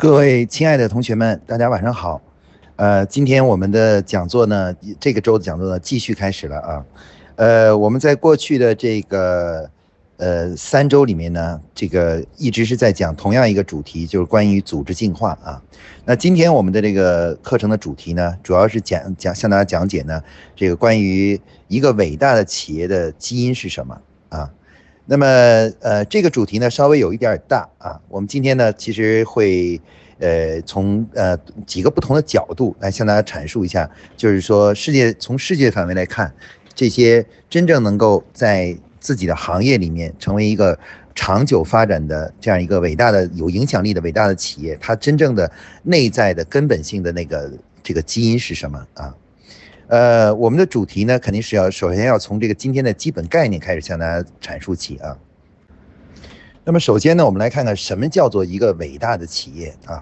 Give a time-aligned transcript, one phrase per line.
[0.00, 2.22] 各位亲爱的同学们，大家晚上好。
[2.76, 6.84] 呃，今天我们的讲座呢，这个周的讲座呢继续开始了啊。
[7.36, 9.68] 呃，我们在过去的这个
[10.16, 15.62] 呃三周里面呢，这个一直是在讲同样一个主题，就是关于组织进化啊。
[16.06, 20.22] 那今天我们的这个课程的主题呢，主要是讲讲向大家讲解呢，
[20.56, 21.38] 这个关于
[21.68, 24.50] 一个伟大的企业的基因是什么啊。
[25.12, 25.26] 那么，
[25.80, 28.00] 呃，这个主题呢稍微有一点大啊。
[28.08, 29.80] 我们今天呢，其实会，
[30.20, 31.36] 呃，从呃
[31.66, 36.32] 几个不同的角度来向大家阐述一下，就是说，世界从世界范围来看，
[36.76, 40.78] 这些真正能够在自己的行业里面成为一个
[41.12, 45.50] 长久发展的这样一个伟大的、有影响力的伟大的企业，它真正的
[45.82, 47.50] 内在的根本性的那个
[47.82, 49.12] 这个基因是什么啊？
[49.90, 55.18] 呃，我们的主题呢，肯定是要首先要从这个今天的基本概念开始向大家阐述起啊。
[56.62, 60.00] 那么首先呢，我们来看看什么叫做一个伟大的企业啊？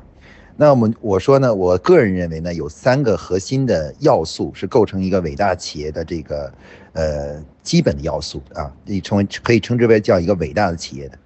[0.59, 6.53] 那我们我说呢，我个人认为呢，有三个核心的要素是构成一个伟大企业的这个
[6.93, 11.19] 呃基本的要素啊，以成为可以称之为叫一个伟大的企业的。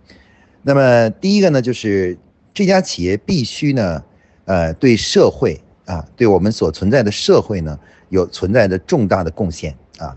[0.63, 2.17] 那么第一个呢，就是
[2.55, 4.05] 这家企业必须呢，
[4.45, 7.77] 呃，对社会啊，对我们所存在的社会呢。
[8.13, 10.15] 有存在的重大的贡献啊，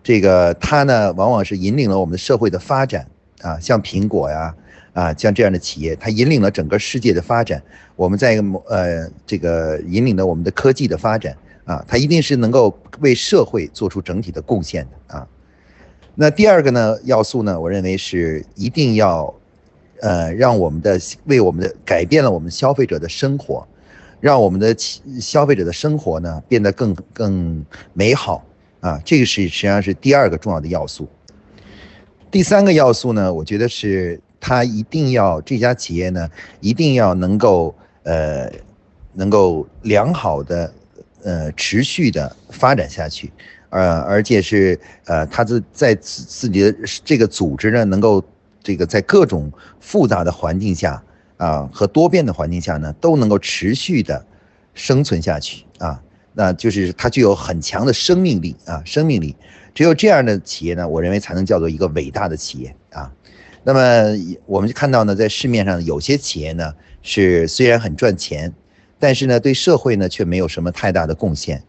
[0.00, 3.04] 这个它呢，往往是引领了我们的社会的发展
[3.40, 4.54] 啊，像苹果呀
[4.92, 7.60] 啊，像这样的企业，它引领了整个世界的发展。
[7.96, 15.26] 我们在呃这个引领了我们的科技的发展啊，它一定是能够为社会做出整体的贡献的啊。
[16.14, 19.34] 那第二个呢要素呢，我认为是一定要
[20.00, 23.66] 呃让我们的为我们的改变了我们消费者的生活。
[24.22, 24.72] 让我们的
[25.20, 28.44] 消费者的生活呢变得更更美好
[28.78, 31.08] 啊，这个是实际上是第二个重要的要素。
[32.30, 38.48] 第三个要素呢，我觉得是它一定要这家企业呢一定要能够呃
[39.12, 40.72] 能够良好的
[41.24, 43.32] 呃持续的发展下去，
[43.70, 46.72] 呃而且是呃它自在自自己的
[47.04, 48.24] 这个组织呢能够
[48.62, 49.50] 这个在各种
[49.80, 51.02] 复杂的环境下。
[51.42, 54.24] 啊，和多变的环境下呢，都能够持续的
[54.74, 56.00] 生存下去啊，
[56.34, 59.34] 那就是它具有很强的生命力啊，生命力。
[59.74, 63.10] 只有这样的企业呢，我认为才能叫做一个伟大的企业啊。
[63.64, 63.80] 那么
[64.46, 68.52] 我们就看到呢，在市面上有些企业呢，是虽然很赚钱，
[69.00, 71.60] 但是呢，对社会呢却没有什么太大的贡献。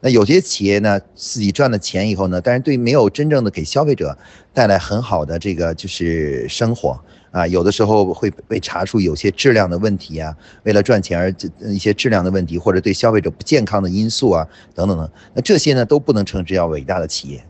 [0.00, 4.18] 那有些企业呢，自己赚了钱以后呢，但是对没有真正的给消费者
[4.52, 6.98] 带来很好的这个就是生活。
[7.30, 17.44] 啊，有的时候会被查出有些质量的问题啊，为了赚钱而一些质量的问题，或者对消费者不健康的因素啊，等等等，那这些呢都不能称之叫伟大的企业。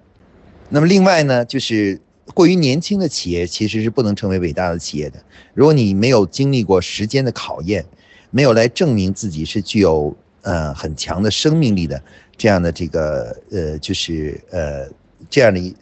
[0.68, 1.98] 那么另外呢，就是
[2.34, 5.18] 过于年轻的企业其实是不能成为伟大的企业的。
[5.54, 7.84] 如果你没有经历过时间的考验，
[8.30, 12.00] 没有来证明自己是具有呃很强的生命力的
[12.36, 14.86] 这样的这个呃就是呃
[15.30, 15.74] 这样的一。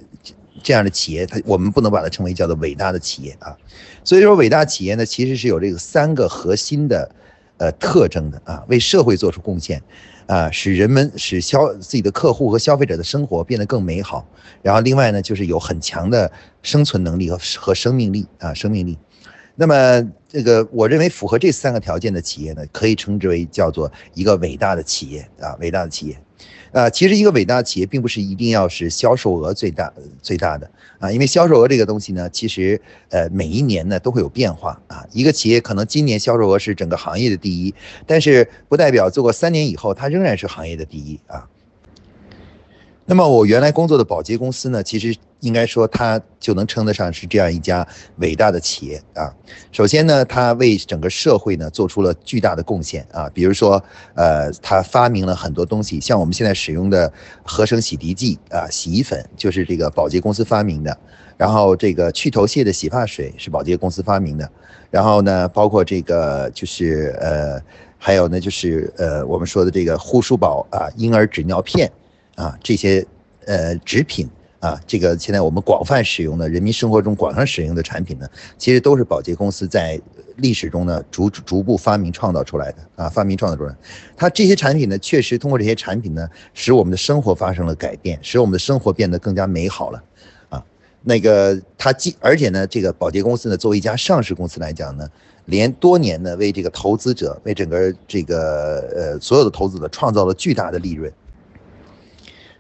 [0.62, 3.56] 这样的企业，它我们不能把它称为叫做伟大的企业啊。
[4.04, 7.10] 所以说，伟大企业呢，其实是有这个三个核心的
[7.58, 9.82] 呃特征的啊，为社会做出贡献
[10.26, 14.26] 啊，使人们使消自己的客户和消费者的生活变得更美好。
[14.62, 16.30] 然后另外呢，就是有很强的
[16.62, 18.98] 生存能力和和生命力啊，生命力。
[19.54, 26.16] 那么这个我认为符合这三个条件的企业呢，可以称之为叫做一个伟大的企业啊，伟大的企业。
[26.73, 29.93] 呃，其实一个伟大的企业并不是一定要是销售额最大
[30.23, 32.81] 最大的啊，因为销售额这个东西呢，其实
[33.11, 35.06] 呃每一年呢都会有变化啊。
[35.12, 37.75] 一个企业可能今年销售额是整个行业的第一，
[38.06, 41.47] 但是不代表做过三年以后它仍然是行业的第一啊。
[43.10, 47.86] 那么我原来工作的保洁公司呢，其实应该说它就能称得上是这样一家
[48.19, 49.32] 伟大的企业啊。
[49.72, 53.82] 首先呢，它为整个社会呢做出了巨大的贡献啊，比如说，
[54.14, 57.10] 呃，它发明了很多东西，像我们现在使用的
[57.42, 60.94] 合成洗涤剂啊，洗衣粉就是这个保洁公司发明的，
[61.38, 64.46] 然后这个去头屑的洗发水是保洁公司发明的，
[64.90, 67.58] 然后呢，包括这个就是呃，
[67.96, 71.90] 还有呢就是呃，我们说的这个护舒宝啊，婴儿纸尿片。
[72.38, 73.05] 啊，这些
[73.46, 74.29] 呃纸品
[74.61, 80.00] 啊，这个现在我们广泛使用的人民生活中广泛使用的产品呢，其实都是保洁公司在
[80.37, 83.75] 历史中呢逐逐步发明创造出来的啊，发明创造出来。
[84.17, 90.05] 它这些产品呢，确实通过这些产品呢，使我们的生活发生了改变，使我们的生活变得更加美好了
[90.49, 90.64] 啊。
[91.02, 95.08] 那个它既而且呢，这个保洁公司呢，作为一家上市公司来讲呢，
[95.46, 101.12] 连多年呢为这个投资者为整个这个呃所有的投资者创造了巨大的利润。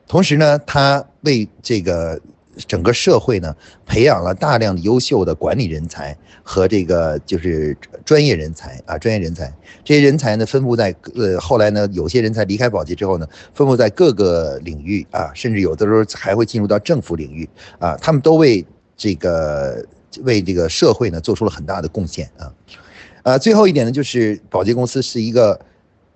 [0.08, 2.18] 同时呢，它为这个
[2.66, 3.54] 整个社会呢，
[3.86, 7.76] 培养了大量的优秀的管理人才和这个就是
[8.06, 9.52] 专业人才啊，专业人才。
[9.84, 18.64] 这些人才呢，分布在呃后来呢，有些人才离开保洁之后呢，分布在各个领域啊，甚至有的时候还会进入到政府领域啊，他们都为
[18.96, 19.84] 这个
[20.22, 22.50] 为这个社会呢做出了很大的贡献啊。
[23.24, 25.60] 呃，最后一点呢，就是保洁公司是一个。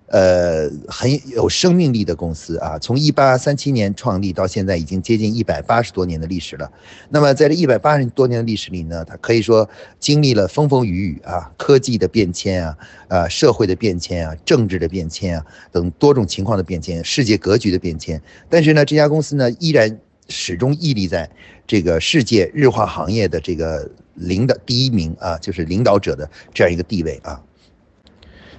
[0.07, 6.71] 呃，很有生命力的公司啊，从一八三七年创立到现在，已经接近一百八十多年的历史了。
[7.09, 9.67] 那么在这一百八十多年的历史里呢，它可以说
[9.99, 12.77] 经历了风风雨雨啊，科技的变迁啊，
[13.07, 18.21] 啊，社会的变迁啊，政治的变迁啊，等多种情况的变迁，世界格局的变迁。
[18.49, 21.27] 但是呢，这家公司呢，依然始终屹立在
[21.65, 27.41] 这个世界日化行业的这个领导第一名啊，就是领导者的这样一个地位啊。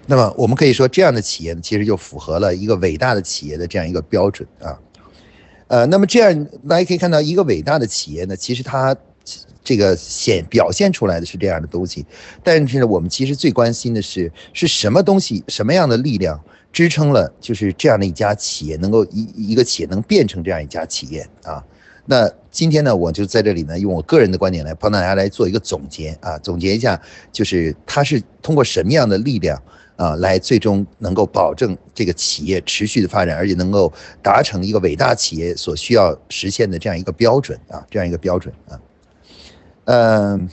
[0.06, 4.78] 那么我们可以说，这样的企业呢，其实就符合了一个伟大的企业的这样一个标准啊。
[5.68, 8.94] 呃，那么这样大家可以看到，一个伟大的企业呢，其实它
[9.64, 12.04] 这个显表现出来的是这样的东西。
[12.42, 16.38] 但是呢，我们其实最关心的是，是什么东西、什么样的力量
[16.70, 21.64] 支撑了，就是这样的一家企业能够一一个企业能变成这样一家企业啊？
[22.04, 27.00] 那今天呢，我就在这里呢，用我个人的观点来帮大家来做一个总结啊，总结一下，
[27.32, 29.60] 就是它是通过什么样的力量。
[29.96, 33.92] 啊，来最终能够保证这个企业持续的发展，而且能够
[34.22, 38.80] 达成一个伟大企业所需要实现的这样一个标准啊，这样一个标准啊。
[39.84, 40.48] 嗯，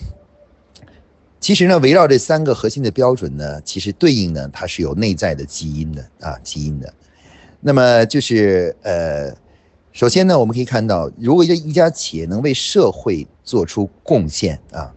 [1.40, 6.94] 其实呢，围绕这三个核心的标准呢，其实对应呢，它是有内在的基因的啊，基因的。
[7.60, 9.34] 那么就是呃，
[9.92, 14.94] 首先呢，我们可以看到，如果一一家企业能为社会做出贡献啊。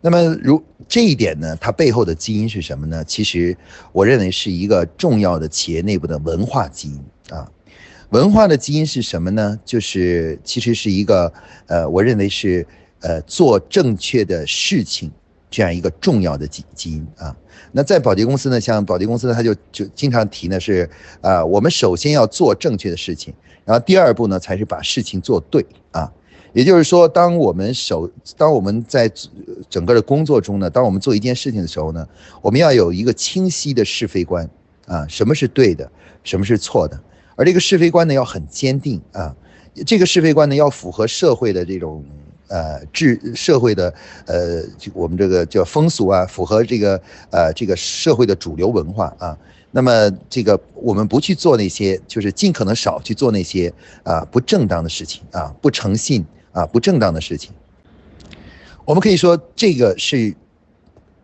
[0.00, 3.04] 那么，如这一点呢，它背后的基因是什么呢？
[3.04, 3.56] 其实，
[3.92, 7.50] 我认为是一个重要的企业内部的文化基因啊。
[8.10, 9.58] 文化的基因是什么呢？
[9.64, 11.32] 就是其实是一个
[11.66, 12.64] 呃，我认为是
[13.00, 15.10] 呃做正确的事情
[15.50, 17.36] 这样一个重要的基基因啊。
[17.72, 20.88] 那在保洁公司呢，像保洁公司呢，他就就经常提呢是
[21.20, 23.34] 啊，我们首先要做正确的事情，
[23.64, 26.10] 然后第二步呢才是把事情做对啊。
[26.54, 29.10] 也就是说，当我们手，当我们在
[29.68, 32.08] 整个的工作中呢，当我们做一件事情的时候呢，
[32.40, 34.48] 我们要有一个清晰的是非观
[34.86, 35.88] 啊，什么是对的，
[36.24, 36.98] 什么是错的，
[37.36, 39.36] 而这个是非观呢要很坚定啊，
[39.86, 42.02] 这个是非观呢要符合社会的这种
[42.48, 43.92] 呃治社会的
[44.26, 44.62] 呃
[44.94, 47.00] 我们这个叫风俗啊，符合这个
[47.30, 49.36] 呃这个社会的主流文化啊，
[49.70, 53.72] 那么这个我们不去做那些，就是尽可能少去做那些
[54.02, 56.24] 啊不正当的事情啊，不诚信。
[56.58, 57.52] 啊，不正当的事情，
[58.84, 60.34] 我们可以说，这个是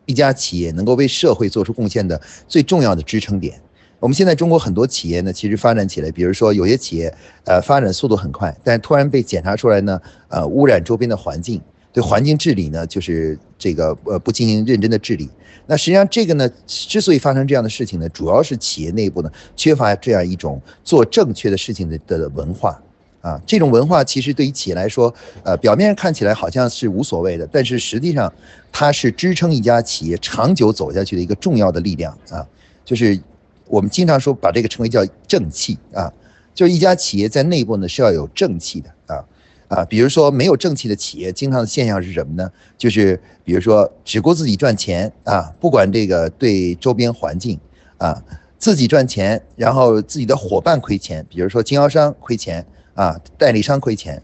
[0.06, 3.60] 一家企业能够为社会做出贡献的最重要的支撑点。
[3.98, 7.12] 我们现在中国很多企业呢，其实发展起来，比如说有些企业，
[7.46, 11.60] 呃，发展速度很快，但突然被检查出来呢，呃，污染周边的环境，
[11.92, 15.28] 对环境治理呢，就是这个呃不进行认真的治理。
[15.66, 22.81] 那实际上这个呢，之所以发生这样的事情呢，主要是企业内部呢缺乏这样一种做正确的事情的的文化。
[23.24, 25.12] 啊，这种文化其实对于企业来说，
[25.44, 28.30] 呃，表面上看起来好像是无所谓的，但是实际上，
[28.70, 32.46] 它是支撑一家企业长久走下去的一个重要的力量啊。
[32.84, 33.18] 就是
[33.66, 36.12] 我们经常说把这个称为叫正气啊，
[36.54, 39.24] 就是一家企业在内部呢是要有正气的啊
[39.68, 39.84] 啊。
[39.86, 42.46] 比如说没有正气的企业，经常的现象是什么呢？
[42.76, 47.58] 就是比如说只顾自己赚钱啊，不管这个对周边环境
[47.96, 48.22] 啊，
[48.58, 52.62] 自己赚钱，然后自己的伙伴亏钱，比如说经销商亏钱。
[52.94, 54.22] 啊，代理商亏钱，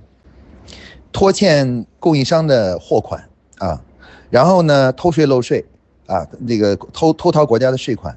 [1.12, 3.22] 拖欠供应商的货款
[3.58, 3.82] 啊，
[4.30, 5.64] 然后呢偷税漏税
[6.06, 8.16] 啊，那个偷偷逃国家的税款，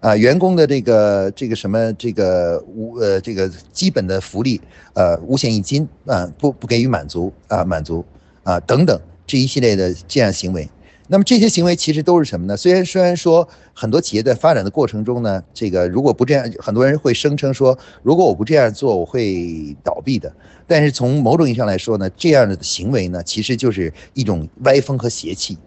[0.00, 4.60] 啊，员工的这个这个什么这个无呃这个基本的福利
[4.92, 8.04] 呃五险一金啊不不给予满足啊满足
[8.42, 10.68] 啊等等这一系列的这样行为。
[11.06, 12.56] 那么这些行为其实都是什么呢？
[12.56, 20.32] 虽然虽然说很多企业在发展的过程中呢，这个如果不这样，很多人会声称说，如果我不这样做，我会倒闭的。
[20.66, 25.58] 但是从某种意义上来说呢，这样的行为呢，其实就是一种歪风和邪气，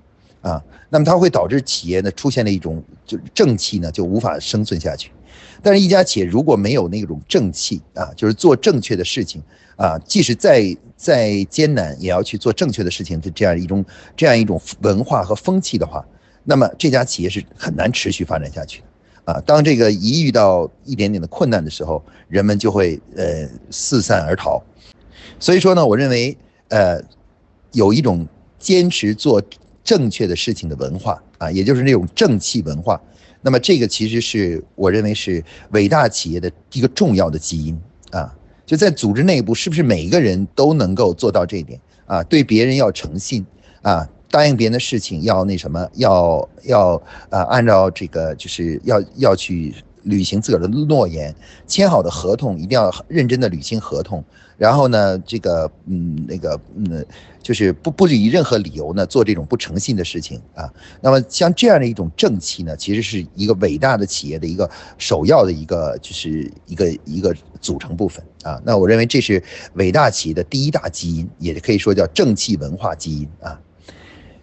[0.42, 5.12] 啊，那么它会导致企业呢出现了一种就正气呢就无法生存下去。
[5.64, 9.42] 但是，一家企业如果没有那种正气啊，就是做正确的事情
[9.76, 13.84] 啊，即使再再艰难，也要去做正确的事情的这样一种
[14.16, 16.06] 这样一种文化和风气的话，
[16.44, 18.82] 那么这家企业是很难持续发展下去
[19.26, 19.42] 的啊。
[19.46, 24.62] 当这个一遇到一点点的困难的时候，人们就会呃四散而逃。
[25.40, 26.38] 所以说呢，我认为
[26.70, 27.02] 呃
[27.74, 29.42] 有一种坚持做
[29.84, 33.02] 正确的事情的文化啊，也就是那种正气文化。
[33.42, 37.80] 那么这个其实是我认为是伟大企业的一个重要的基因
[38.12, 38.34] 啊，
[38.66, 42.24] 就在组织内部，是不是每一个人都能够做到这一点啊？
[42.24, 43.46] 对别人要诚信
[43.82, 49.74] 啊，答应别人的事情要那什么，要要啊，按照这个就是要要去。
[50.08, 51.36] 履行自个儿的诺言，
[51.68, 54.24] 签好的合同一定要认真的履行合同。
[54.58, 57.06] 然后呢，这个嗯，那个嗯，
[57.44, 60.68] 就是不不以任何理由呢做这种不诚信的事情啊。
[61.00, 68.60] 那么像这样的一种正气呢，其实是一个伟大的企业的一个首要的一个就是一个一个组成部分啊。
[68.66, 69.44] 那我认为这是
[69.76, 73.60] 伟大企业的第一大基因，也可以说叫正气文化基因啊。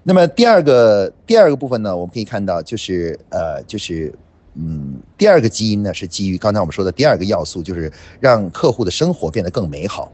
[0.04, 4.14] 那么第二个第二个部分呢，我们可以看到就是呃就是。
[4.54, 10.12] 嗯，第二个基因呢是基于刚才我们说的第二个要素，就是让客户的生活变得更美好。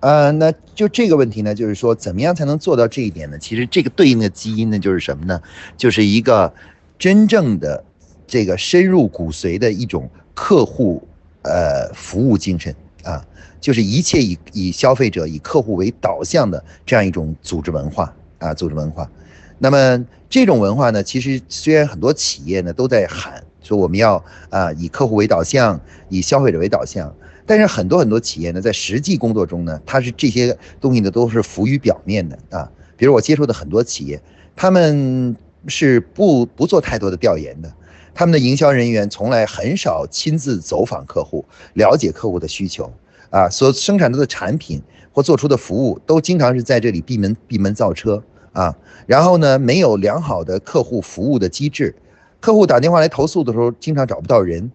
[0.00, 3.38] 呃，那就这个问题呢，就是说怎么样才能做到这一点呢？
[3.38, 5.42] 其实这个对应的基因呢，就是什么呢？
[5.76, 6.54] 就是一个
[6.98, 7.84] 真正的
[8.26, 11.02] 这个深入骨髓的一种客户
[11.42, 13.26] 呃服务精神啊，
[13.60, 19.10] 就是一切以以消费者、以客户为导向的这样一种组织文化啊，组织文化。
[19.58, 27.12] 那么这种文化呢，其实虽然很多企业呢都在喊说我们要啊以客户为导向，以消费者为导向，
[27.44, 32.70] 但是很多很多企业呢在实际工作中呢，它是这些东西呢都是浮于表面的啊。
[32.96, 34.20] 比如我接触的很多企业，
[34.54, 35.36] 他们
[35.66, 37.72] 是不不做太多的调研的，
[38.14, 42.92] 他们的营销人员从来很少亲自走访客户，了解客户的需求
[43.30, 44.80] 啊，所生产出的产品
[45.12, 48.22] 或做出的服务都经常是在这里闭门闭门造车。
[48.58, 51.94] 啊，然后呢，没有良好的客户服务的机制，
[52.40, 54.72] 客户打电话来投诉的时候，经常找不到人，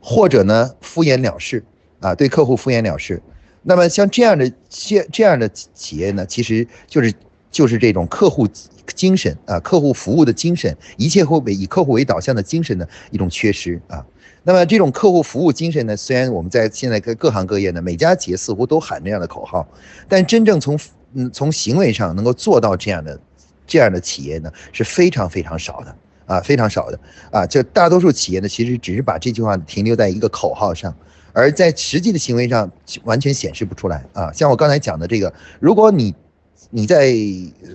[0.00, 1.62] 或者呢，敷衍了事，
[2.00, 3.22] 啊，对客户敷衍了事。
[3.64, 7.12] 那么像这样的这这样的企业呢，其实就是
[7.50, 8.48] 就是这种客户
[8.94, 14.02] 精神啊，客户服务的精神，一切会为以客户为导向的精神的一种缺失啊。
[14.42, 19.68] 那么这种客户服务精神呢，虽然我们在现在各各行各业呢，每家企业似乎都喊这样的口号，
[20.08, 20.78] 但真正从
[21.14, 23.18] 嗯，从行为上能够做到这样的，
[23.66, 26.98] 这样的企业呢是非常非常少的啊，非常少的
[27.30, 27.46] 啊。
[27.46, 30.94] 就大多数企业呢，其实只是把这句话停留在一个口号上，
[31.32, 32.70] 而在实际的行为上
[33.04, 34.32] 完全显示不出来啊。
[34.32, 36.14] 像我刚才讲的这个，如果你
[36.70, 37.14] 你在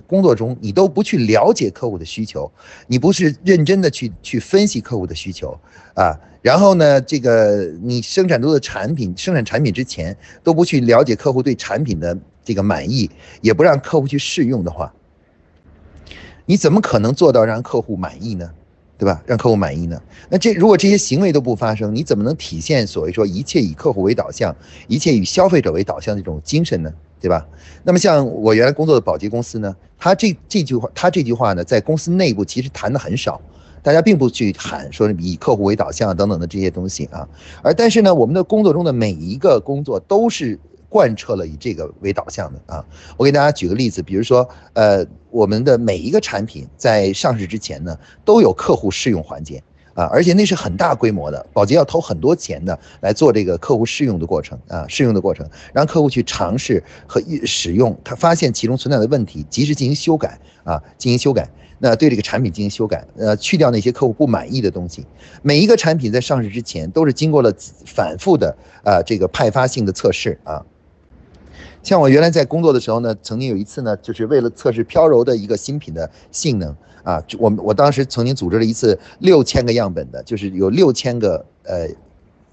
[0.06, 2.50] 工作中你都不去了解客户的需求，
[2.86, 5.58] 你不是认真的去去分析客户的需求
[5.94, 12.16] 啊，然后呢，这个你生产出的产品，生产产品之前都不去了解客户对产品的。
[12.42, 13.08] 这个满意
[13.42, 14.92] 也不让客户去试用的话，
[16.46, 18.50] 你怎么可能做到让客户满意呢？
[18.98, 19.22] 对吧？
[19.26, 20.02] 让客户满意呢？
[20.30, 24.56] 那这如果这些行为都不发生，你怎么能体现所谓说一切以客户为导向，
[24.88, 26.92] 一切以消费者为导向的这种精神呢？
[27.20, 27.46] 对吧？
[27.84, 33.40] 那么像我原来工作的保洁公司呢，他这这句话，他这句话呢，在公司内部其实谈的很少，
[33.82, 37.28] 大家并不去喊说以客户为导向等等的这些东西啊。
[37.62, 40.58] 而但是呢，我们的工作中的每一个工作都是。
[40.92, 42.84] 贯彻了以这个为导向的啊，
[43.16, 49.62] 我给大家举个例子，比如说，呃，我们的每一个产品在上市之前呢，都有客户试用环节
[50.00, 61.46] 啊，而且那是很大规模的，保洁要投很多钱的来做这个客户试用的过程啊，试用的过程，让客户去尝试和使用，他发现其中存在的问题，及时进行修改啊，进行修改。
[61.82, 65.06] 那对这个产品进行修改，呃，去掉那些客户不满意的东西。
[65.42, 67.52] 每一个产品在上市之前都是经过了
[67.84, 70.64] 反复的啊这个派发性的测试啊。
[71.82, 81.88] 像我原来在工作的时候呢，曾经有一次呢，就是为了测试飘柔的一个新品的性能啊，我我当时曾经组织了一次六千个样本的，就是有六千个呃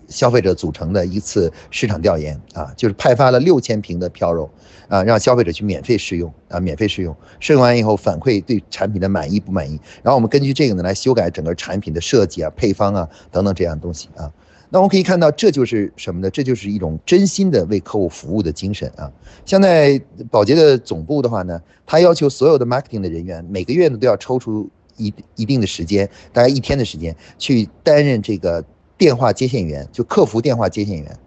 [0.07, 4.49] 消费者组成的一次市场调研啊，就是派发了六千瓶的飘柔
[4.87, 14.31] 啊，让消费者去免费试用啊，免费试用，试用完以后反馈对产品的满意不满意，然后我们根据这个呢来修改整个产品的设计啊、配方啊等等这样东西啊。
[14.69, 16.29] 那我们可以看到，这就是什么呢？
[16.29, 19.09] 这就是一种真心的为客户服务的精神啊！
[19.45, 19.97] 像在
[20.29, 28.61] 宝洁的总部的话呢，他要求所有的 marketing 的人员每个月呢都要抽出一一定的时间，大概一天的时间去担任这个
[28.97, 31.17] 电话接线员，就客服电话接线员，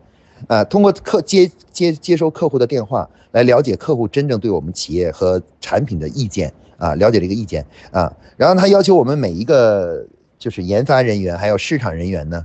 [0.46, 10.06] 啊，通过客接接接收客户的电话，来了解客户真正对我们企业和产品的意见啊，了解这个意见啊，然后他要求我们每一个
[10.38, 12.44] 就是研发人员还有市场人员呢。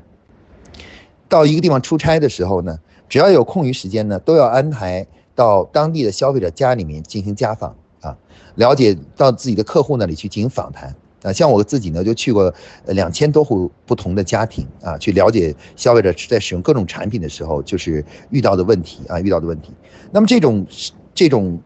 [1.27, 2.79] 到一个地方出差的时候呢，
[3.09, 8.15] 只要有空余时间呢，都要安排到当地的消费者家里面进行家访啊，
[8.55, 11.33] 了解到自己的客户那里去进行访谈啊。
[11.33, 12.53] 像我自己呢，就去过
[12.87, 19.73] 两千多户不同的家庭啊，去了解消费者在使用各种产品的时候，就是遇到的问题啊，遇到的问题。
[20.11, 20.65] 那么这种
[21.13, 21.59] 这种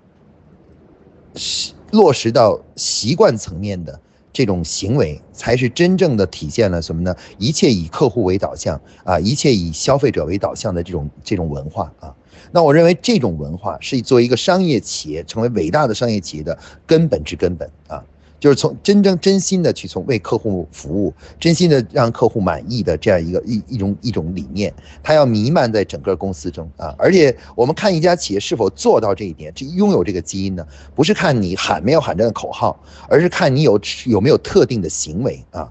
[1.91, 3.99] 落实到习惯层面的
[4.31, 7.15] 这种行为，才是真正的体现了什么呢？
[7.37, 12.15] 一切以客户为导向啊，一切以消费者为导向的这种这种文化啊。
[12.51, 16.57] 那我认为这种文化是作为一个商业企业成为伟大的商业企业的
[16.87, 18.03] 根本之根本啊。
[18.39, 26.95] 就是从真正真心的去从为客户服务，真心的让客户满意的这样一个一一种一种理念，它要弥漫在整个公司中啊！
[26.97, 30.65] 而且我们看一家企业是否做到这一点，这拥有这个基因呢？
[30.95, 32.79] 不是看你喊没有喊这个口号，
[33.09, 35.69] 而是看你有有没有特定的行为啊。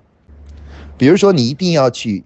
[0.98, 2.24] 比如说，你一定要去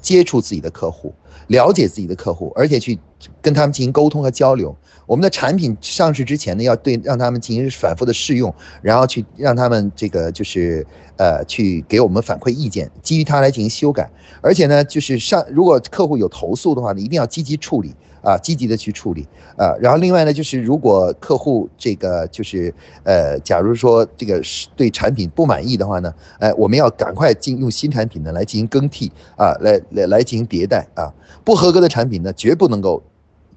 [0.00, 1.14] 接触自己的客户，
[1.46, 2.98] 了解自己的客户，而且去
[3.40, 4.74] 跟他们进行沟通和交流。
[5.12, 10.86] 我们的产品上市之前呢，要对让他们进行反复的试用，然后去让他们这个就是
[11.18, 14.08] 呃去给我们反馈意见，基于它来进行修改。
[14.40, 19.76] 而且呢，就是上如果客户有投诉的话呢，一定要积极处理啊，积极的去处理啊。
[19.78, 31.12] 然后另外呢，就是如果客户这个就是呃，假如说这个是对产品不满意的话呢，哎，我们要赶快进用新产品呢来进行更替啊，来来来进行迭代啊。
[31.44, 33.02] 不合格的产品呢，绝不能够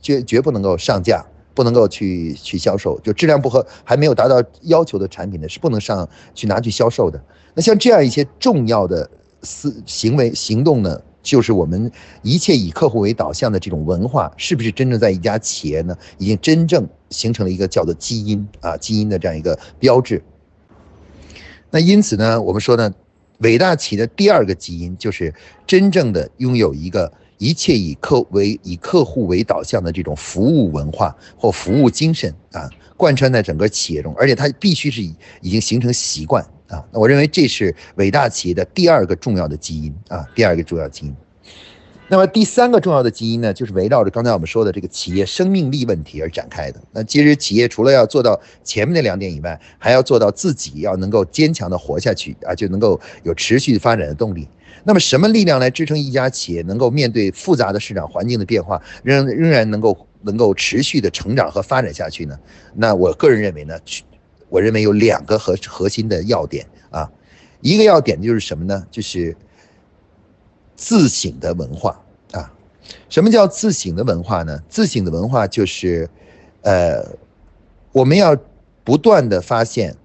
[0.02, 1.26] 绝绝不能够上架。
[1.56, 7.20] 不能够去去销售，就质量不合还没有达到要求的产品呢，是不能上去拿去销售的。
[7.56, 9.10] 那像这样一些重要的
[9.42, 11.90] 思行为行动呢，就是我们
[12.22, 20.22] 一切以客户为导向的这种文化，是不是真正在一家企业呢，已经真正形成了一个叫做基因啊基因的这样一个标志？
[21.72, 22.94] 那因此呢，我们说呢，
[23.40, 25.34] 伟大企业的第二个基因就是
[25.66, 27.12] 真正的拥有一个。
[27.38, 36.84] 一切以客为以客户为导向的这种服务文化或服务精神啊，贯穿在整个企业中，而且它必须是已已经形成习惯啊。
[36.92, 41.16] 那我认为这是伟大企业的第二个重要的基因啊，第二个重要基因。
[42.08, 46.80] 那么第三个重要的基因呢，就是围绕着刚才我们说的这个企业生命力问题而展开的。
[46.92, 54.48] 那其实企业除了要做到前面那两点以外，还要做到自己要能够坚强的活下去啊，就能够有持续发展的动力。
[54.88, 62.40] 那么，什么力量来支撑一家企业能够面对复杂的市场环境的变化，仍仍然能够能够持续的成长和发展下去呢？
[62.76, 63.76] 那我个人认为呢，
[64.48, 67.12] 我认为有两个核核心的要点啊，
[67.62, 68.86] 一个要点就是什么呢？
[68.92, 69.36] 就是
[70.76, 72.00] 自省的文化
[72.32, 72.54] 啊。
[73.10, 74.62] 什么叫自省的文化呢？
[74.70, 76.08] 自省的文化就是，
[76.62, 77.04] 呃，
[77.92, 78.38] 我们要
[78.84, 79.96] 不断的发现。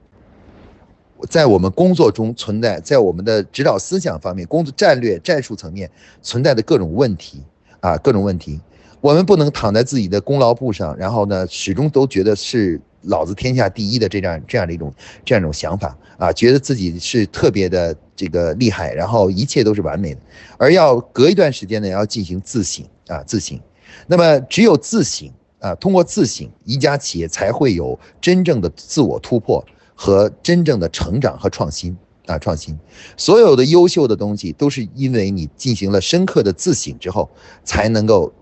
[1.28, 5.90] 在我们工作中存在，在我们的指导思想方面、工作战略、战术层面
[6.22, 7.42] 存在的各种问题
[7.80, 8.60] 啊，各种问题，
[9.00, 14.92] 我们不能躺在自己的功劳簿上，然后呢，始终都觉得是老子天下第一的这样这样的一种
[15.24, 20.20] 这样一种想法啊，觉得自己是特别的这个厉害，然后一切都是完美的，
[20.58, 23.58] 而要隔一段时间呢，要进行自省啊，自省。
[24.06, 29.64] 那么只有自省啊，通过自省，一家企业才会有真正的自我突破。
[30.02, 32.74] 和真正的成长和创新啊，创新，
[33.18, 37.28] 所有的优秀的东西都是因为你进行了深刻的自省之后，
[37.64, 38.32] 才能够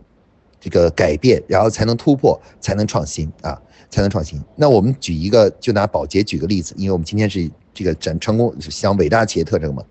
[0.61, 4.41] 这个改变，然后才能突破，才能创新啊，才能创新。
[4.55, 9.83] 那我们举一个，就拿宝洁举个例子，因为我们今天是这个展成功想伟大企业特征嘛。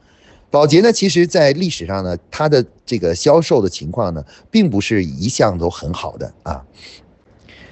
[0.49, 6.63] 宝洁呢，其实在历史上呢，它的这个销售的情况呢，并不是一向都很好的啊。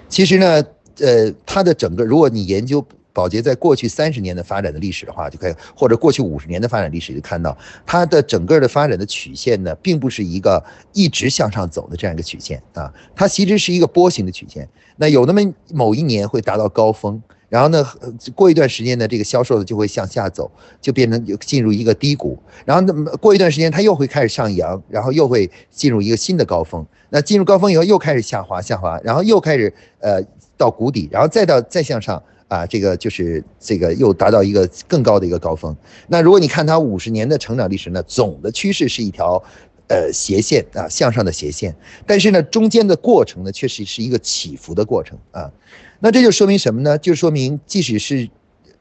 [0.09, 0.61] 其实呢，
[0.99, 2.85] 呃，它的整个，如果你研究。
[3.15, 14.67] 宝洁在过去三十年的发展的历史的话，就可以或者过去五十年的发展历史就看到，它的整个的发展的曲线呢，并不是一个一直向上走的这样一个曲线啊，它其实是一个波形的曲线。
[14.97, 15.41] 那有那么
[15.73, 17.87] 某一年会达到高峰，然后呢，
[18.35, 20.51] 过一段时间呢，这个销售呢就会向下走，
[20.81, 26.85] 就变成进入一个低谷，然后那么过一段时间它又会开始上扬，然后又会进入一个新的高峰。
[27.09, 30.21] 那进入高峰以后又开始下滑，下滑，然后又开始呃
[30.57, 32.21] 到谷底，然后再到再向上。
[32.47, 35.75] 啊，这个就是这个又达到一个更高的一个高峰。
[36.07, 39.43] 那如果你看它五十年的成长历史呢，总的趋势是一条，
[39.87, 41.75] 呃，斜线啊，向上的斜线。
[42.05, 45.51] 但是呢，中间的过程呢，确实是一个起伏的过程啊。
[45.99, 46.97] 那这就说明什么呢？
[46.97, 48.29] 就说明即使是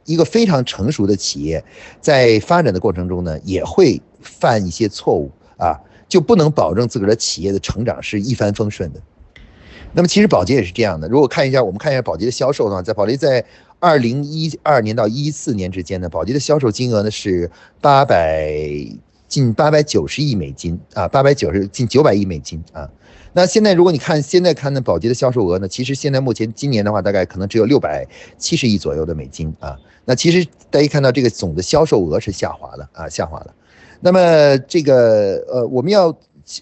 [0.05, 1.65] 一个非常成熟的企业，
[2.01, 9.01] 在发展的过程中呢，也会犯一些错误啊，就不能保证自个儿的企业的成长是一帆风顺的。
[9.95, 11.07] 那么其实宝洁也是这样的。
[11.09, 13.45] 如果看一下，我们看一下宝洁的销售的话，在宝洁在
[13.79, 17.49] 二零一二年到一四年之间呢，宝洁的销售金额呢是
[17.81, 18.53] 八百
[19.29, 22.91] 近八百九十亿美金啊，八百九十近九百亿美金啊。
[23.33, 28.05] 那现在如果你看现在看的宝洁的销售额呢，其实现在目前今年的话，大概可能只有六百
[28.37, 29.77] 七十亿左右的美金啊。
[30.05, 33.55] 那其实大家看到这个总的销售额是下滑了啊，下滑了。
[34.01, 36.17] 那么这个呃，我们要。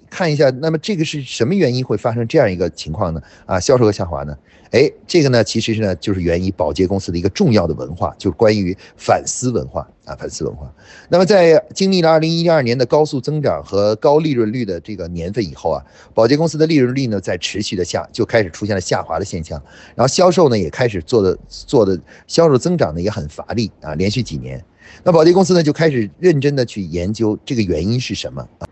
[0.09, 3.21] 看一下，那么这个是什么原因会发生这样一个情况呢？
[3.47, 4.37] 啊，销售额下滑呢？
[4.71, 10.73] 哎，这个呢，其实是呢，就是源于保洁公司的一个重要的文化，就是关于反思文化啊，反思文化。
[11.11, 19.61] 那么在经历了二零一二年的高速增长和高利润率的这个年份以后啊，保洁公司的利润率呢在持续的下，就开始出现了下滑的现象，
[19.95, 24.65] 然后销售呢也开始做的做的销售增长呢也很乏力啊，连续几年，
[25.05, 28.67] 那保洁公司呢就开始认真的去研究这个原因是什么啊。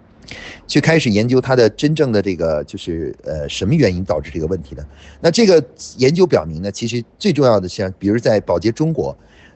[0.71, 4.87] 去开始研究它的真正的这个就是呃什么原因导致这个问题的？
[5.21, 5.63] 那这个
[5.97, 9.15] 研究表明呢，其实最重要的像比如在保洁中国，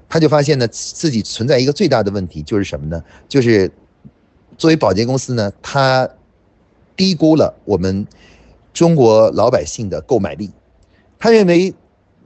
[0.09, 3.01] 他就发现呢自己存在一个最大的问题就是什么呢？
[3.29, 3.71] 就是
[4.59, 6.11] 作为保洁公司呢，它
[6.97, 8.05] 低估了我们
[8.73, 10.51] 中国老百姓的购买力，
[11.17, 11.73] 他认为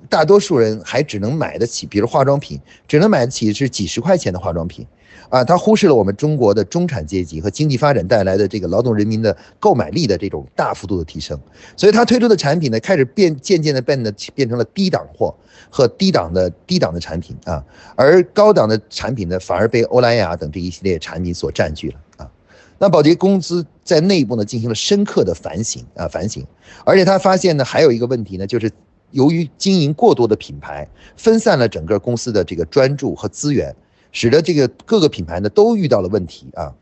[0.09, 4.87] 大多数人还只能买得起，比如化妆品，只能买得起是几十块钱的化妆品。
[5.29, 11.39] 啊，他忽视了我们中国的中产阶级和经济发展带来的这个劳动人民的购买力的这种大幅度的提升，
[11.77, 15.35] 所以他推出的产品呢，开始变渐渐的变得变成了低档货
[15.69, 17.63] 和低档的低档的产品啊，
[17.95, 22.31] 而高档的产品呢，反而被欧莱雅等这一系列产品所占据了啊。
[22.79, 26.47] 那宝洁公司在内部呢进行了深刻的反省啊反省，
[26.85, 28.71] 而且他发现呢还有一个问题呢，就是
[29.11, 33.75] 由于经营过多的品牌，分散了整个公司的这个专注和资源。
[34.11, 36.73] 使得这个各个品牌呢都遇到了问题啊，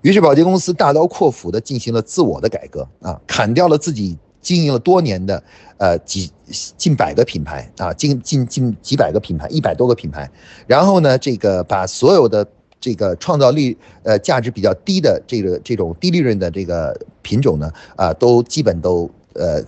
[0.00, 5.42] 于是保洁公司大刀阔斧的进行了自我的改革啊，砍掉了自己经营了多年的
[5.78, 6.30] 呃几
[6.76, 10.30] 近百个品牌啊，近近近几百个品牌，一百多个品牌，
[10.66, 12.46] 然后呢，这个把所有的
[12.80, 19.62] 这个创造力呃价值比较低的这个这种低利润的这个品种呢啊，都基本都呃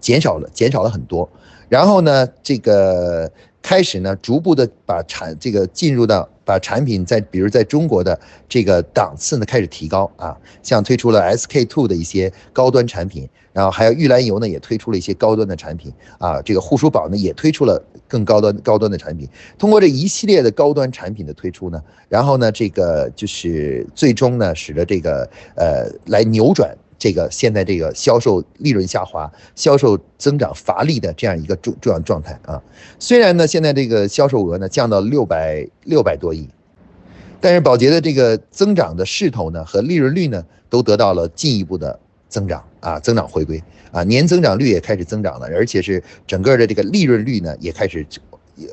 [0.00, 1.28] 减少了，减少了很多，
[1.68, 3.30] 然后呢，这个。
[3.68, 17.78] 开始呢，逐步的把产这个进入到把产品在比如在中国的这个档次呢开始提高啊，像推出了 SK two 的一些高端产品，然后还有玉兰油呢也推出了一些高端的产品啊，这个护舒宝呢也推出了
[18.08, 19.28] 更高端高端的产品。
[19.58, 21.78] 通过这一系列的高端产品的推出呢，
[22.08, 26.74] 然后呢这个就是最终呢使得这个呃来扭转。
[26.98, 32.60] 这个现在这个销售利润下滑、销售增长乏力的这样一个重重要状态啊，
[32.98, 36.48] 虽然呢现在这个销售额呢降到六百六百多亿，
[37.40, 41.96] 但是宝洁的这个增长的势头呢和利润率呢都得到了进一步的
[42.28, 48.04] 增长啊，增长回归啊，年增长率也开始增长了，而且是整个的这个利润率呢也开始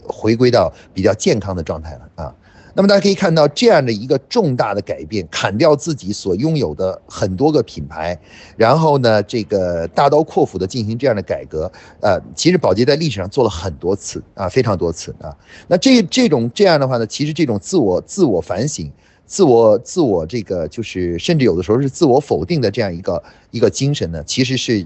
[0.04, 2.36] 回归到比较健康的状态了啊。
[2.78, 8.20] 那么大家可以看到这样的一个重大的改变，砍掉自己所拥有的很多个品牌，
[8.58, 15.34] 然后呢，这个大刀阔斧的进行这样的改革，呃，其实宝洁在历史上做了很多次啊，非常多次啊。
[15.68, 18.92] 那这这种这样的话呢，其实这种自我自我反省、
[19.26, 24.86] 自我自我这个就是甚至有的时候是自我否定的这样一个一个精神呢，其实是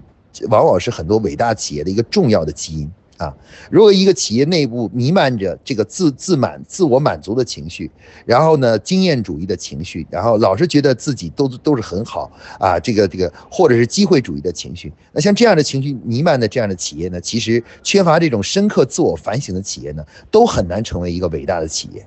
[0.50, 2.92] 往往是很多伟大企业的一个重要的基因。
[3.20, 3.36] 啊，
[3.70, 7.92] 如果一个企业内部弥漫着这个自自满、自我满足的情绪，
[8.26, 22.06] 然后呢，经验主义的情绪，然后老是觉得自己都都是很好啊，这个这个，或者是机会主义的情绪，那像这样的情绪弥漫的这样的企业呢，其实缺乏这种深刻自我反省的企业呢，都很难成为一个伟大的企业。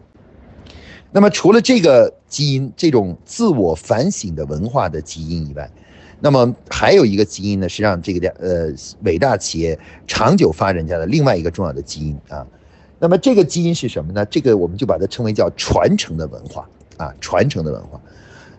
[1.15, 5.71] 那么，除了这个基因，这种自我反省的文化的基因以外，
[6.25, 12.47] 那么还有一个基因呢，是让这个呃伟大企业长久发展下的另外一个重要的基因啊。
[13.01, 14.25] 那么这个基因是什么呢？
[14.27, 18.01] 这个我们就把它称为叫传承的文化啊，传承的文化。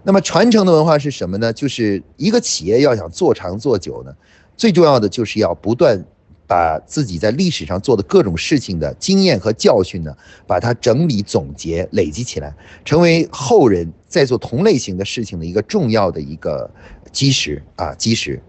[0.04, 1.54] 那么传承的文化是什么呢？
[1.54, 4.13] 就是一个企业要想做长做久呢，
[4.58, 6.04] 最重要的就是要不断。
[6.47, 12.53] 把自己在历史上做的各种事情的经验和教训呢，把它整理总结累积起来，
[12.86, 16.69] 成为后人在做同类型的事情的一个重要的一个
[17.12, 18.41] 基石啊基石。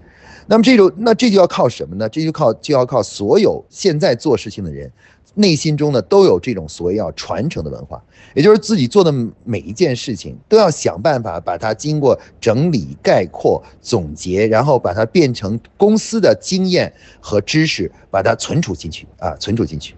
[0.46, 2.08] 那么这种那这就要靠什么呢？
[2.08, 4.92] 这就靠就要靠所有现在做事情的人。
[5.36, 8.00] 内心中呢，都有这种所谓要传承的文化，
[8.34, 19.96] 也就是自己做的每一件事情，都要想办法把它经过整理、概括、总结，然后把它变成公司的经验和知识，把它存储进去啊，存储进去。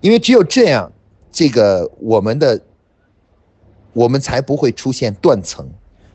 [0.00, 0.92] 因为只有这样，
[1.32, 2.60] 这个我们的
[3.92, 5.68] 我们才不会出现断层，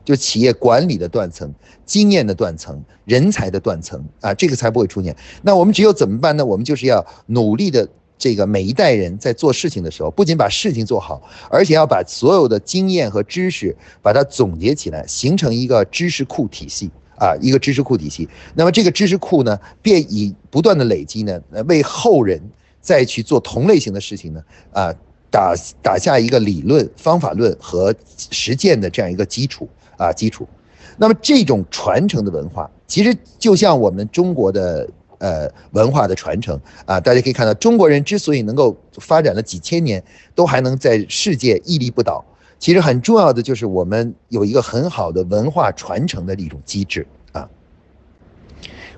[0.06, 1.54] 就企业管理的断层、
[1.86, 5.14] 经验的断层、人才的断层啊，这个才不会出现。
[5.42, 6.46] 那我们只有怎么办呢？
[6.46, 7.86] 我们就是要努力的。
[8.18, 18.30] 这个每一代人在做事情的时候，不仅把事情做好，而且要把所有的经验和知识把它总结起来，形成一个知识库体系啊，一个知识库体系。
[18.56, 22.42] 那么这个知识库呢，便以不断的累积呢，为后人
[22.80, 24.94] 再去做同类型的事情呢，啊，
[25.30, 27.94] 打打下一个理论、方法论和
[28.32, 30.48] 实践的这样一个基础啊，基础。
[30.96, 34.88] 那么这种传承的文化，其实就像我们中国的
[35.20, 40.04] 呃文化的传承啊，大家可以看到，中国人之所以能够发展了几千年，
[40.36, 42.24] 都还能在世界屹立不倒，
[42.60, 47.50] 其实很重要的就是我们有一个很好的文化传承的一种机制啊。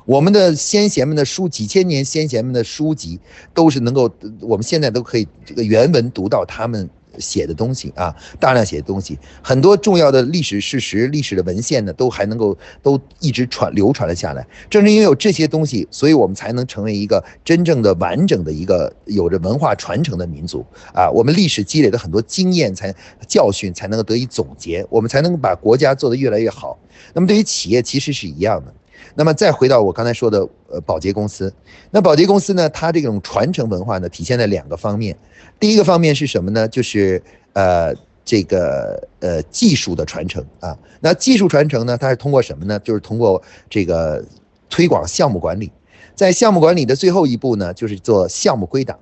[0.05, 3.19] 我们的先贤们的书，几千年先贤们的书籍，
[3.53, 4.09] 都是能够
[4.41, 6.89] 我们现在都可以这个原文读到他们。
[7.19, 14.45] 写的东西啊，大量写的东西，很多重要的历史事实、历史的文献呢，都还能够都一直传流传了下来。
[14.69, 21.09] 正是因为有这些东西，所以我们才能成为一个真正的完整的一个有着文化传承的民族啊。
[21.09, 22.93] 我们历史积累的很多经验、才
[23.27, 26.77] 教训，才能够得以总结，我们才能把国家做得越来越好。
[27.13, 28.73] 那么对于企业其实是一样的。
[29.13, 31.53] 那么再回到我刚才说的，呃，保洁公司，
[31.91, 35.17] 那保洁公司呢，它这种传承文化呢，体现在两个方面。
[35.59, 36.67] 第一个方面是什么呢？
[36.67, 37.21] 就是
[37.53, 37.93] 呃，
[38.25, 40.77] 这个呃技术的传承啊。
[40.99, 42.77] 那技术传承呢，它是通过什么呢？
[42.79, 44.23] 就是通过这个
[44.69, 45.71] 推广项目管理。
[46.13, 48.99] 在项目管理的最后一步呢，就是做项目归档。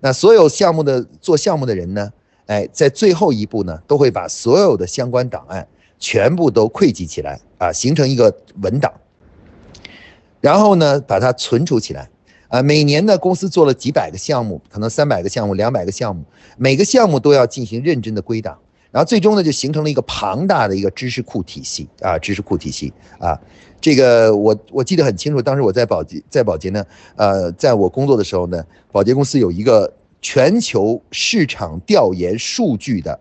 [0.00, 2.12] 那所有项目的做项目的人呢，
[2.46, 5.66] 哎，在最后一步呢，都会把所有的相关档案
[5.98, 8.32] 全部都汇集起来啊，形成一个
[8.62, 8.92] 文档。
[10.40, 12.08] 然后呢，把它存储起来，
[12.48, 16.22] 啊，每年呢，公司做了几百个项目，可能三百个项目、两百个项目，
[16.56, 18.56] 每个项目都要进行认真的归档，
[18.90, 23.38] 然后最终呢，就形成了一个庞大的一个知识库体系啊，知识库体系啊，
[23.80, 26.84] 这个我我记得很清楚，当时我在保洁，在保洁呢，
[27.16, 33.18] 呃，在我工作的时候呢，保洁公司有一个全球市场调研数据的，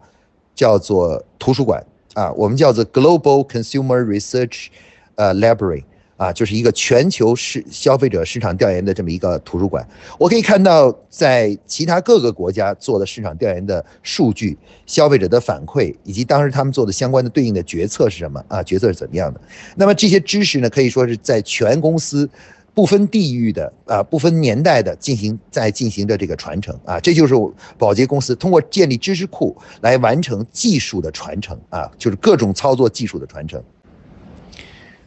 [0.54, 4.68] 叫做图书馆啊，我们叫做 Global Consumer Research，
[5.16, 5.84] 呃，Library。
[6.18, 9.86] 啊，就是一个全球市消费者市场调研的这么一个图书馆。
[10.18, 18.64] 我可以看到，在其他各个国家做的市场调研的数据、消费者的反馈，以及当时他们做的相关的对应的决策是什么啊？
[18.64, 19.42] 决策是怎么样的？
[19.76, 22.30] 那么这些知识呢，可以说是在全公司
[22.74, 26.98] 不分地域的啊、不分年代的进行在进行着这个传承啊。
[27.00, 27.36] 这就是
[27.78, 33.62] 保洁公司通过建立知识库来完成技术的传承啊，就是各种操作技术的传承。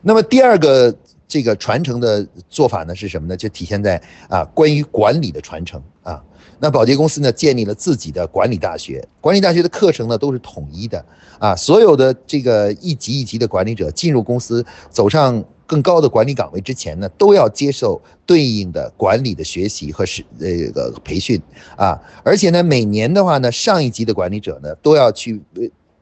[0.03, 0.95] 那么第二个
[1.27, 3.37] 这个传承的做法呢是什么呢？
[3.37, 6.23] 就体现在啊关于管理的传承啊。
[6.61, 11.05] 那保洁公司呢建立了自己的管理大学，管理大学的课程呢都是统一的
[11.39, 11.55] 啊。
[11.55, 21.41] 所有的这个一级一级的管理者进入公司，走上更高的管理岗位之前呢，都要接受对应的管理的学习和是这个培训
[21.77, 22.01] 啊。
[22.25, 25.43] 而且呢，每年的话呢，上一级的管理者呢都要去。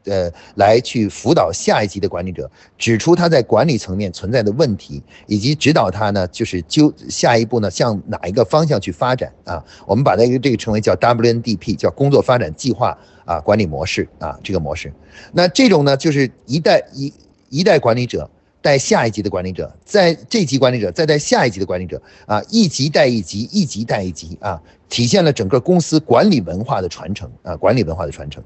[0.06, 9.62] 呃，来去辅导下一级的管理者，指出他在管理层面存在的问题，以及指导他呢，就是就下一步呢，向哪一个方向去发展啊？
[9.86, 14.92] 我们把这个这个称为叫 WNDP，叫工作发展计划啊，管理模式啊，这个模式。
[15.32, 17.12] 那这种呢，就是一代一
[17.50, 18.30] 一代管理者
[18.62, 28.42] 带下一级的管理者，在这级管理者再带下一级的管理者啊，一级带一级，一级带一级啊，体现了整个公司管理文化的传承啊，管理文化的传承。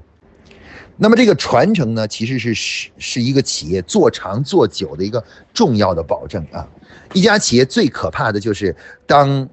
[1.03, 6.67] 那么这个传承呢，其实是是是一个企业做长做久的一个重要的保证啊。
[7.13, 8.75] 一家企业最可怕的就是
[9.07, 9.49] 当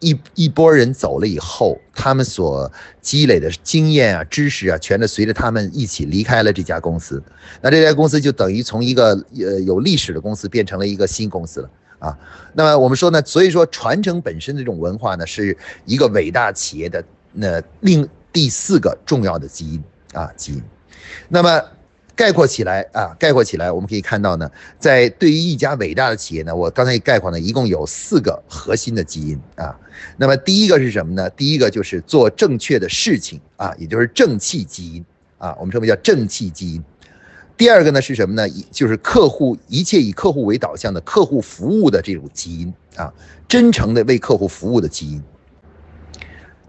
[0.00, 2.72] 一一波人走了以后，他们所
[3.02, 7.22] 积累的经验啊、知识啊，全都随着他们一起离开了这家公司。
[7.60, 12.18] 那这家公司就等于从一个呃有历史的公司变成了一个新公司了啊。
[12.54, 19.84] 那么我们说呢，所以说传承本身的这种文化呢，是一个伟大企业的那另第四个重要的基因。
[20.14, 20.62] 啊，基因。
[21.28, 21.62] 那么
[22.16, 29.78] 概括起来啊，概括起来，我们可以看到呢，在对于一家伟大的企业呢，我刚才概括呢，一共有四个核心的基因啊。
[30.16, 31.30] 那么第一个是什么呢？
[31.30, 35.04] 第一个就是做正确的事情啊，也就是正气基因
[35.38, 36.82] 啊，我们称为叫正气基因。
[37.56, 38.48] 第二个呢是什么呢？
[38.72, 43.12] 就是客户一切以客户为导向的客户服务的这种基因啊，
[43.46, 45.22] 真诚的为客户服务的基因。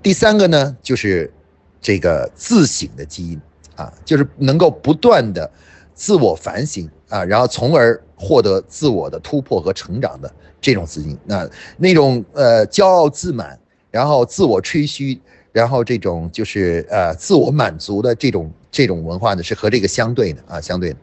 [0.03, 1.33] 第三个呢就是。
[1.81, 3.39] 这个自省的基因
[3.79, 5.49] 啊，就是能够不断的
[5.93, 11.17] 自我反省啊，然后从而获得自我的突破和成长的这种资金。
[11.23, 13.57] 那那种呃骄傲自满，
[13.89, 15.17] 然后自我吹嘘，
[15.53, 20.97] 然后这种就是呃自我满足的这种这种文化呢，是和这个相对的啊，相对的。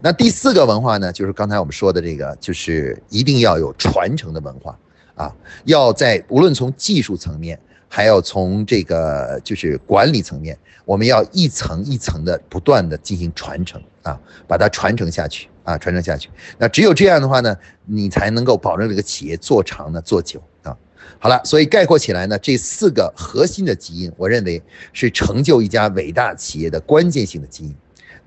[0.00, 4.78] 那第四个文化呢，就是刚才我们说的这个，就是一定要有传承的文化
[5.16, 7.60] 啊，要在无论从技术层面。
[7.88, 16.28] 还要从这个就是管理层面，我们要一层一层的不断的进行传承啊，把它传承下去啊，传承下去。
[16.58, 20.76] 那只有这样的话呢，你才能够保证这个企业做长呢做久啊。
[21.18, 27.74] 好了，所以概括起来呢，这四个核心的基因，我认为是成就一家伟大企业的关键性的基因。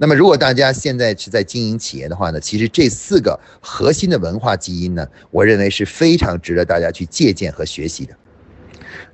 [0.02, 8.16] 那么，如果大家现在是在经营企业的话呢，其实这四个核心的文化基因呢，我认为是非常值得大家去借鉴和学习的。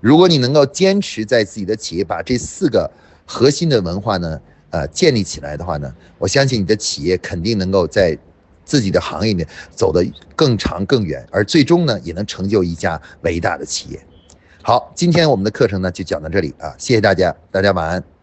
[0.05, 2.87] 如果你能够坚持在自己的企业把这四个
[3.25, 4.39] 核心的文化呢，
[4.69, 8.15] 呃，建立起来的话呢，我相信你的企业肯定能够在
[8.63, 13.99] 自己的行业里走得更长更远，而最终呢，也能成就一家伟大的企业。
[14.61, 18.14] 好，今天我们的课程呢就讲到这里啊，谢谢大家，大家晚安。